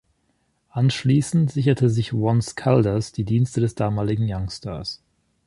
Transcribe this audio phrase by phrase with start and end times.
[0.71, 5.03] Anschließend sicherte sich Once Caldas die Dienste des damaligen Youngstars.